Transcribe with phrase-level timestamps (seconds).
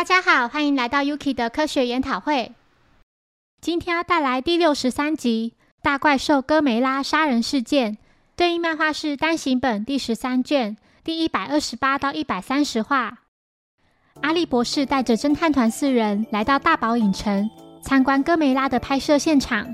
[0.00, 2.52] 大家好，欢迎来到 Yuki 的科学研讨会。
[3.60, 5.52] 今天要带来第六十三集
[5.82, 7.92] 《大怪兽哥梅拉杀人事件》，
[8.34, 13.18] 对应漫画是单行本第十三卷第一百二十八到一百三十话。
[14.22, 17.50] 阿笠博士带着侦探团四人来到大宝影城
[17.82, 19.66] 参观哥梅拉的拍摄现场。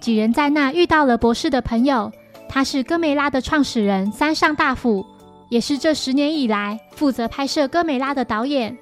[0.00, 2.10] 几人在那遇到了博士的朋友，
[2.48, 5.06] 他是哥梅拉的创始人三上大辅，
[5.50, 8.76] 也是这十年以来负责拍摄哥梅拉的导演。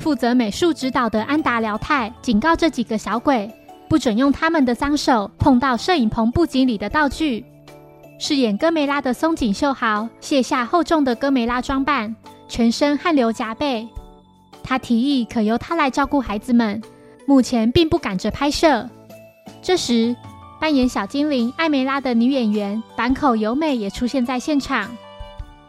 [0.00, 3.48] 负责美术指导的安达辽太警告这几个小鬼，
[3.86, 7.44] 不准用他们的脏手碰到摄影棚布景里的道具。
[8.18, 12.16] 饰演哥梅拉的松井秀豪卸下厚重的哥梅拉装扮，
[12.48, 13.86] 全身汗流浃背。
[14.62, 16.82] 他提议可由他来照顾孩子们，
[17.26, 18.88] 目前并不赶着拍摄。
[19.60, 20.16] 这时，
[20.58, 24.90] 扮演小精灵艾梅拉的女演员坂口由美也出现在现场。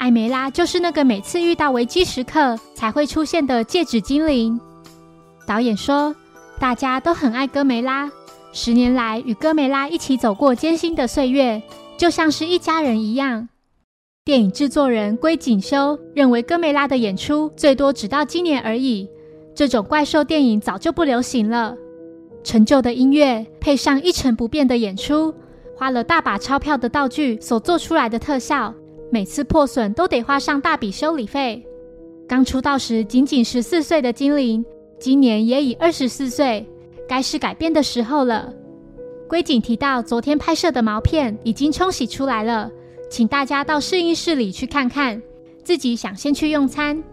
[0.01, 4.59] 艾梅拉就是那个每次遇到危机时刻才会出现的戒指精灵。
[5.45, 6.15] 导演说，
[6.59, 8.09] 大家都很爱哥梅拉，
[8.51, 11.61] 十年来与哥梅拉一起走过艰辛的岁月，
[11.99, 13.47] 就像是一家人一样。
[14.25, 19.07] 电影制作人龟井修认为，哥梅拉的演出最多只到今年而已。
[19.53, 21.75] 这种怪兽电影早就不流行了。
[22.43, 25.31] 陈旧的音乐配上一成不变的演出，
[25.77, 28.73] 花了大把钞票的道具所做出来的特效。
[29.11, 31.61] 每次破损都得花上大笔修理费。
[32.27, 34.65] 刚出道时仅仅十四岁的精灵，
[34.97, 36.65] 今年也已二十四岁，
[37.09, 38.53] 该是改变的时候了。
[39.27, 42.71] 龟井提到，昨天拍摄的毛片已经冲洗出来了，
[43.09, 45.21] 请大家到试映室里去看看。
[45.61, 47.03] 自己想先去用餐。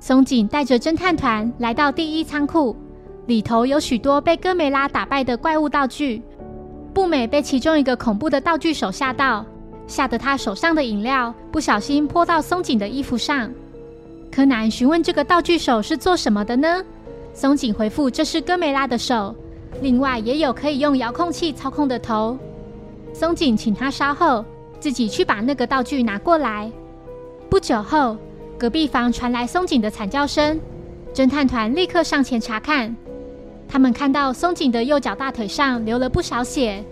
[0.00, 2.74] 松井带着侦探团来到第一仓库，
[3.26, 6.22] 里头有许多被哥梅拉打败的怪物道具。
[6.94, 9.44] 步美被其中一个恐怖的道具手吓到。
[9.90, 13.52] 吓得他手上的饮料不小心泼到松井的衣服上。
[14.30, 16.82] 柯南询问这个道具手是做什么的呢？
[17.34, 19.34] 松井回复：“这是哥梅拉的手，
[19.82, 22.38] 另外也有可以用遥控器操控的头。”
[23.12, 24.44] 松井请他稍后
[24.78, 26.70] 自己去把那个道具拿过来。
[27.48, 28.16] 不久后，
[28.56, 30.60] 隔壁房传来松井的惨叫声，
[31.12, 32.96] 侦探团立刻上前查看。
[33.68, 36.84] 他们看到松井的右脚大腿上流了不少血。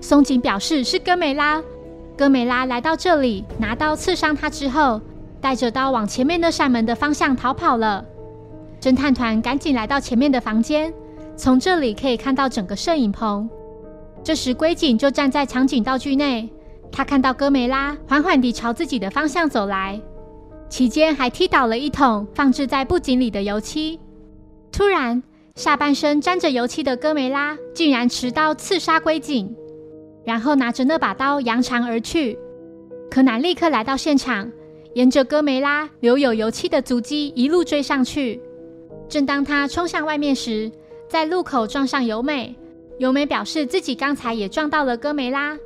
[0.00, 1.62] 松井表示是哥梅拉。
[2.16, 5.00] 哥梅拉来到这里，拿刀刺伤他之后，
[5.40, 8.04] 带着刀往前面那扇门的方向逃跑了。
[8.80, 10.92] 侦探团赶紧来到前面的房间，
[11.36, 13.48] 从这里可以看到整个摄影棚。
[14.22, 16.48] 这时，龟井就站在场景道具内，
[16.92, 20.00] 他看到哥梅拉缓缓地朝自己的方向走来，
[20.68, 23.98] 期间还踢倒了一桶放置在布景里的油漆。
[24.70, 25.20] 突然，
[25.56, 29.52] 下半身沾着油漆的哥梅拉竟然持刀刺杀龟井。
[30.24, 32.38] 然后拿着那把刀扬长而去。
[33.10, 34.50] 柯南立刻来到现场，
[34.94, 38.40] 沿着哥梅拉留有油漆的足迹一路追上去。
[39.08, 40.70] 正当他冲向外面时，
[41.08, 42.56] 在路口撞上由美。
[42.98, 45.58] 由美表示自己刚才也撞到了哥梅拉。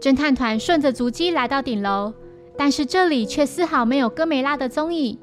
[0.00, 2.12] 侦探团顺着足迹来到顶楼，
[2.56, 5.18] 但是这里却丝毫没有哥梅拉的踪影。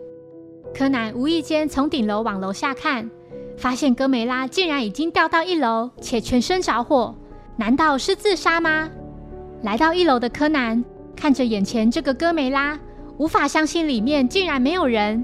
[0.73, 3.09] 柯南无意间从顶楼往楼下看，
[3.57, 7.15] 发现哥梅拉竟然已经掉到一楼，且全身着火。
[7.57, 8.89] 难道是自杀吗？
[9.61, 10.83] 来到一楼的柯南
[11.15, 12.77] 看着眼前这个哥梅拉，
[13.17, 15.23] 无法相信里面竟然没有人。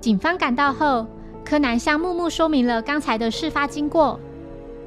[0.00, 1.06] 警方赶到后，
[1.44, 4.18] 柯南向木木说明了刚才的事发经过。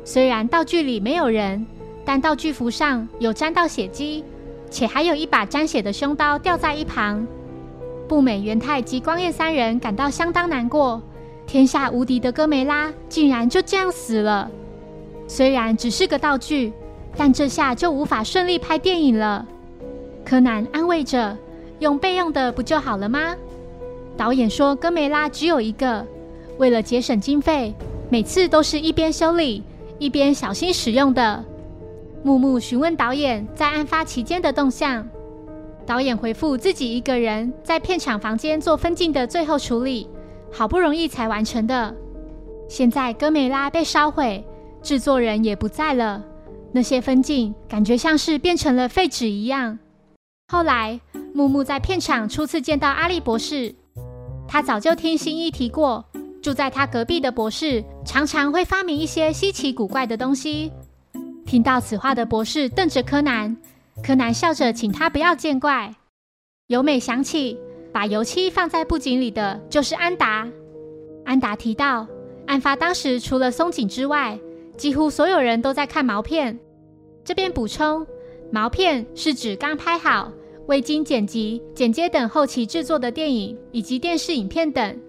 [0.05, 1.65] 虽然道具里没有人，
[2.05, 4.23] 但道具服上有沾到血迹，
[4.69, 7.27] 且还有一把沾血的凶刀掉在一旁。
[8.07, 11.01] 步美、元太及光彦三人感到相当难过。
[11.45, 14.49] 天下无敌的哥梅拉竟然就这样死了。
[15.33, 16.73] 虽然只是个道具，
[17.15, 19.47] 但这下就无法顺利拍电影了。
[20.25, 21.37] 柯南安慰着
[21.79, 23.33] ：“用备用的不就好了吗？”
[24.17, 26.05] 导演说：“哥梅拉只有一个，
[26.57, 27.73] 为了节省经费，
[28.09, 29.63] 每次都是一边修理
[29.99, 31.41] 一边小心使用的。”
[32.23, 35.07] 木木询问导演在案发期间的动向，
[35.85, 40.09] 导演回复：“自己一个人在片场房间做分镜的最后处理，
[40.51, 41.95] 好不容易才完成的。
[42.67, 44.43] 现在哥梅拉被烧毁。”
[44.81, 46.23] 制作人也不在了，
[46.71, 49.77] 那些分镜感觉像是变成了废纸一样。
[50.47, 50.99] 后来，
[51.33, 53.73] 木木在片场初次见到阿笠博士，
[54.47, 56.03] 他早就听新一提过，
[56.41, 60.71] 住在他隔壁的博士常常会发明一些稀奇古怪的东西。
[61.45, 63.55] 听到此话的博士瞪着柯南，
[64.03, 65.93] 柯南笑着请他不要见怪。
[66.67, 67.57] 由美想起，
[67.93, 70.47] 把油漆放在布景里的就是安达。
[71.25, 72.07] 安达提到，
[72.47, 74.39] 案发当时除了松井之外，
[74.81, 76.57] 几乎所有人都在看毛片。
[77.23, 78.03] 这边补充，
[78.49, 80.33] 毛片是指刚拍好、
[80.65, 84.99] 未经剪辑、剪接等后期制作的电影以及电视影片等。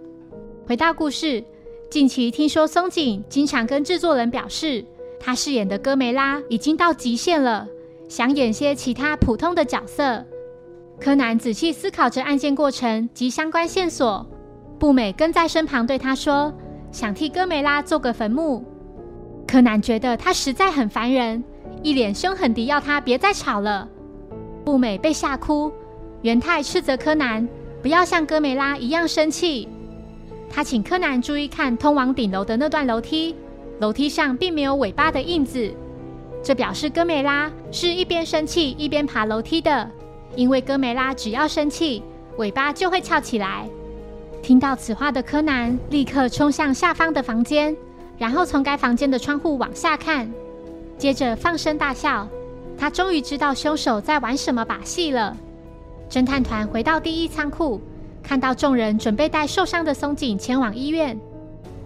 [0.67, 1.43] 回到故事，
[1.91, 4.85] 近期听说松井经常跟制作人表示，
[5.19, 7.67] 他饰演的哥梅拉已经到极限了，
[8.11, 10.23] 想演些其他普通的角色。
[11.01, 14.27] 柯南仔细思考着案件过程及相关线索，
[14.79, 16.53] 步美跟在身旁对他说
[16.93, 18.63] ：“想替哥梅拉做个坟墓。”
[19.53, 21.45] 柯南觉得他实在很烦人，
[21.83, 23.87] 一脸凶狠地要他别再吵了。
[24.65, 25.71] 步美被吓哭，
[26.23, 27.47] 元太斥责柯南
[27.83, 29.69] 不要像哥梅拉一样生气。
[30.49, 33.37] 他请柯南注意看通往顶楼的那段楼梯，
[33.79, 35.71] 楼梯上并没有尾巴的印子，
[36.43, 39.87] 这表示哥梅拉是一边生气一边爬楼梯的。
[40.35, 42.03] 因为哥梅拉只要生气，
[42.39, 43.69] 尾巴就会翘起来。
[44.43, 47.77] 听到此话的柯南立刻冲向下方的房间，
[48.23, 50.33] 然后从该房间的窗户往下看，
[50.97, 52.29] 接着放声大笑。
[52.79, 55.37] 他终于知道凶手在玩什么把戏了。
[56.09, 57.81] 侦探团回到第一仓库，
[58.23, 61.19] 看到众人准备带受伤的松井前往医院。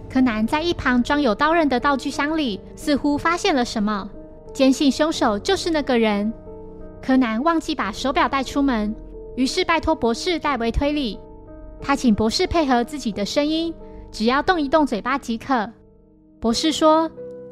[0.07, 4.07] 柯南在一旁装有刀刃的道具箱里，似乎发现了什么，
[4.53, 6.31] 坚信凶手就是那个人。
[7.01, 8.95] 柯南忘记把手表带出门，
[9.35, 11.19] 于是拜托博士代为推理。
[11.81, 13.73] 他请博士配合自己的声音，
[14.11, 15.67] 只要动一动嘴巴即可。
[16.39, 17.09] 博士说：“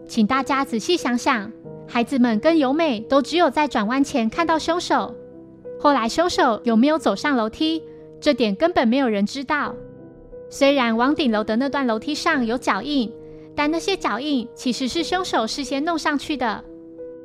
[0.08, 1.52] 请大家仔细想想，
[1.88, 5.16] 孩子们跟由美都只有在转弯前看到凶手。
[5.80, 7.82] 后来凶手有没有走上楼梯，
[8.22, 9.76] 这点根本没有人知道。
[10.50, 13.12] 虽然往顶楼的那段楼梯上有脚印，
[13.56, 16.64] 但那些脚印其实是凶手事先弄上去的。”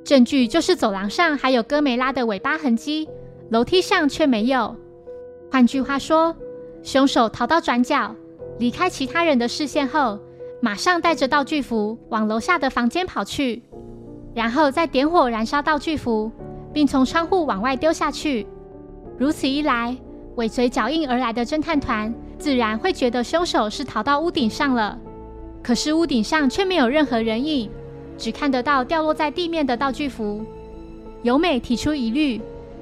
[0.03, 3.07] 证据就是走廊上还有哥梅拉的尾巴痕迹，
[3.51, 4.75] 楼梯上却没有。
[5.51, 6.35] 换句话说，
[6.83, 8.17] 凶手逃到转角，
[8.59, 10.19] 离开其他人的视线后，
[10.61, 13.62] 马上带着道具服往楼下的房间跑去，
[14.35, 16.31] 然后再点火燃烧道具服，
[16.73, 18.47] 并从窗户往外丢下去。
[19.19, 19.97] 如此一来，
[20.37, 24.99] 尾随脚印而来的侦探团自然会觉得凶手是逃到屋顶上了。
[25.62, 27.71] 可是屋顶上却没有任何人影。
[28.19, 30.45] 只看得到掉落在地面的道具服。
[31.23, 32.39] 由美提出疑虑，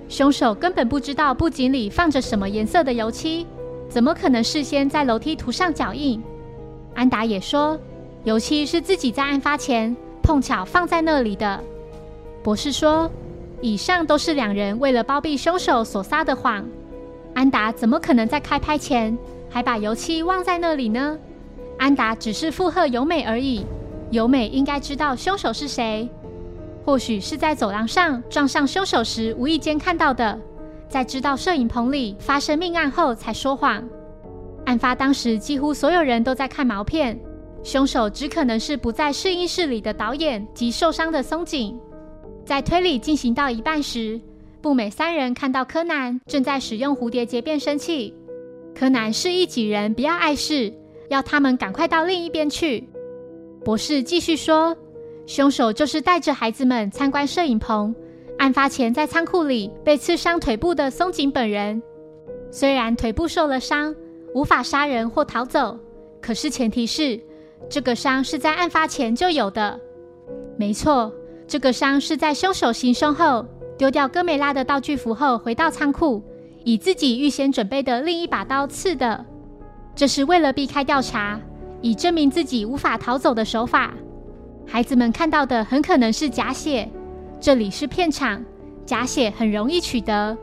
[0.08, 3.46] 凶手根本不知道布景里放着什么颜色的油漆，
[3.88, 6.20] 怎么可能事先在楼梯涂上脚印？
[6.94, 7.78] 安达也说，
[8.24, 11.62] 油漆是自己在案发前碰巧放在那里的。
[12.42, 13.10] 博士说，
[13.60, 16.64] 以上都是两人为了包庇凶手所撒的谎。
[17.34, 19.16] 安达怎么可能在开拍前
[19.48, 21.16] 还把油漆忘在那里呢？
[21.78, 23.64] 安达只是附和由美而已。
[24.10, 26.08] 由美应该知道凶手是谁，
[26.84, 30.40] 或许是在走廊上撞上凶手时无意间看到的，
[30.88, 33.84] 在知道摄影棚里发生命案后才说谎。
[34.68, 37.18] 案发当时几乎所有人都在看毛片，
[37.62, 41.74] 凶手只可能是不在试映室里的导演及受伤的松井。
[42.44, 44.20] 在推理进行到一半时，
[44.60, 48.14] 步美三人看到柯南正在使用蝴蝶结变声器，
[48.74, 50.70] 柯南示意几人不要碍事，
[51.08, 52.86] 要他们赶快到另一边去。
[53.64, 54.76] 博士继续说
[55.24, 57.94] ：“凶手就是带着孩子们参观摄影棚，
[58.36, 61.82] 案发前在仓库里被刺伤腿部的松井本人。
[62.50, 63.94] 虽然腿部受了伤，
[64.38, 65.76] 无法杀人或逃走，
[66.22, 67.20] 可是前提是
[67.68, 69.80] 这个伤是在案发前就有的。
[70.56, 71.12] 没错，
[71.48, 73.44] 这个伤是在凶手行凶后
[73.76, 76.22] 丢掉哥梅拉的道具服后，回到仓库，
[76.62, 79.26] 以自己预先准备的另一把刀刺的。
[79.96, 81.40] 这是为了避开调查。”
[81.80, 83.94] 以证明自己无法逃走的手法，
[84.66, 86.88] 孩子们看到的很可能是假血。
[87.40, 88.44] 这里是片场，
[88.84, 90.36] 假血很容易取得。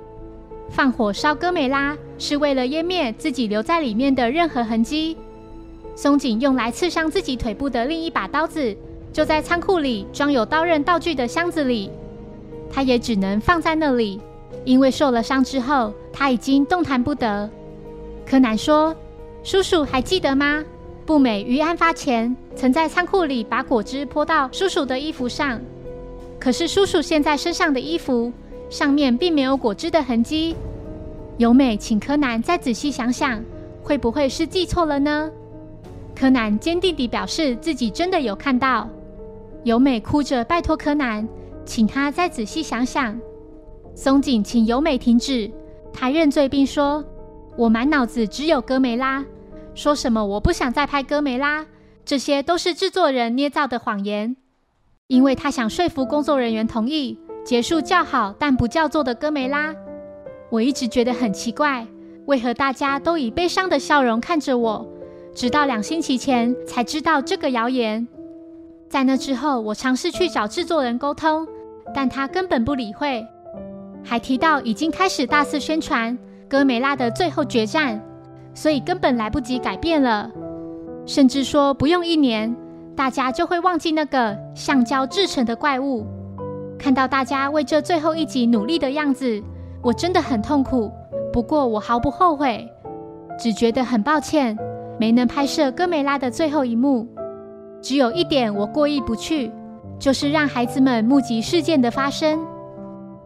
[0.70, 5.16] 放火烧哥美拉是为了湮灭自己留在里面的任何痕迹。
[5.96, 8.76] 松井用来刺伤自己腿部的另一把刀子，
[9.14, 11.90] 就在仓库里装有刀刃道具的箱子里，
[12.70, 14.20] 他也只能放在那里，
[14.66, 17.50] 因为受了伤之后他已经动弹不得。
[18.26, 18.94] 柯南说
[19.44, 20.66] ：“叔叔还记得吗？”
[21.06, 25.62] 步美于案发前曾在仓库里把果汁泼到叔叔的衣服上，
[26.40, 28.34] 可是叔叔现在身上的衣服
[28.70, 30.56] 上面并没有果汁的痕迹。
[31.38, 33.44] 由美请柯南再仔细想想，
[33.84, 35.30] 会不会是记错了呢？
[36.16, 38.90] 柯南坚定地表示自己真的有看到。
[39.64, 41.28] 由美哭着拜托柯南，
[41.66, 43.20] 请他再仔细想想。
[43.94, 45.52] 松井请由美停止，
[45.92, 47.04] 他认罪并说
[47.58, 49.26] ：“我满脑子只有哥梅拉。”
[49.76, 51.66] 说什么我不想再拍哥梅拉，
[52.06, 54.38] 这些都是制作人捏造的谎言，
[55.08, 59.74] 因为他想说服工作人员同意结束叫好但不叫座的哥梅拉。
[60.50, 61.86] 我一直觉得很奇怪，
[62.26, 64.86] 为何大家都以悲伤的笑容看着我，
[65.36, 68.06] 直到两星期前才知道这个谣言。
[68.90, 71.48] 在那之后，我尝试去找制作人沟通，
[71.94, 73.24] 但他根本不理会，
[74.04, 76.18] 还提到已经开始大肆宣传
[76.50, 78.02] 哥梅拉的最后决战。
[78.56, 80.32] 所以根本来不及改变了。
[81.06, 82.56] 甚至说不用一年，
[82.96, 86.08] 大家就会忘记那个橡胶制成的怪物。
[86.78, 89.42] 看到大家为这最后一集努力的样子，
[89.82, 90.92] 我真的很痛苦。
[91.34, 92.68] 不过我毫不后悔，
[93.40, 94.58] 只觉得很抱歉
[95.00, 97.08] 没能拍摄哥梅拉的最后一幕。
[97.82, 99.52] 只有一点我过意不去，
[100.00, 102.40] 就是让孩子们目击事件的发生。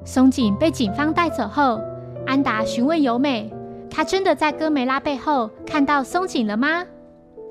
[0.04, 1.80] 松井被警方带走后，
[2.26, 3.54] 安达询问由美
[3.90, 6.84] ：“他真的在哥梅拉背后看到松井了吗？”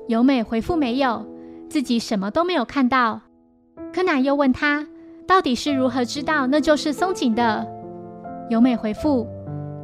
[0.07, 1.25] 由美回复：“没有，
[1.69, 3.21] 自己什么都没有看到。”
[3.93, 4.87] 柯南又问他
[5.29, 7.65] ：“到底是如何知道那就是松井的？”
[8.49, 9.27] 由美回复：“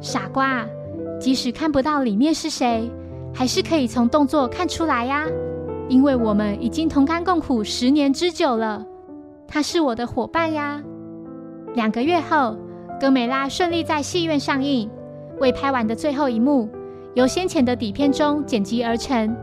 [0.02, 0.66] 傻瓜，
[1.20, 2.90] 即使看不到里面是谁，
[3.32, 5.24] 还是可以从动作看出来呀。”
[5.88, 8.84] 因为我们已经同甘共苦十年之久了，
[9.46, 10.82] 他是我的伙伴呀。
[11.74, 12.56] 两个月后，
[12.98, 14.90] 哥美拉顺利在戏院上映。
[15.38, 16.68] 未拍完的最后一幕，
[17.14, 19.36] 由先前的底片中剪辑而成。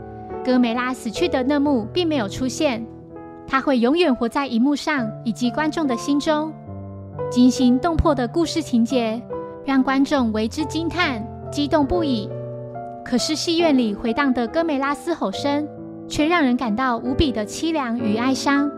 [0.43, 2.85] 哥美拉死去的那幕并没有出现，
[3.53, 6.51] 他会永远活在荧幕上以及观众的心中。
[7.29, 9.21] 惊心动魄的故事情节，
[9.63, 12.27] 让观众为之惊叹、激动不已。
[13.05, 15.67] 可是戏院里回荡的哥梅拉嘶吼声。
[16.05, 18.69] 却让人感到无比的凄凉与哀伤。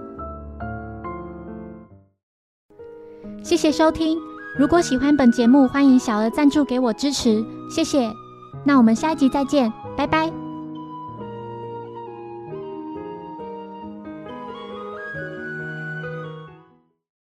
[3.42, 4.18] 谢谢收听，
[4.60, 8.12] 如果喜欢本节目，欢迎小额赞助给我支持，谢谢。
[8.64, 10.45] 那我们下一集再见，拜拜。